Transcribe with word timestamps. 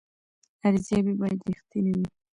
ارزیابي 0.67 1.13
باید 1.21 1.39
رښتینې 1.51 1.91
وي 1.97 2.07